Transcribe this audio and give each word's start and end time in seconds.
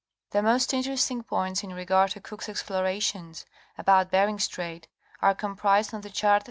The 0.31 0.41
most 0.41 0.73
interesting 0.73 1.21
points 1.21 1.61
in 1.61 1.75
regard 1.75 2.09
to 2.13 2.21
Cook's 2.21 2.49
explorations 2.49 3.45
about 3.77 4.09
Bering 4.09 4.39
Strait 4.39 4.87
are 5.21 5.35
comprised 5.35 5.93
on 5.93 6.01
the 6.01 6.09
chart 6.09 6.39
(vol. 6.39 6.39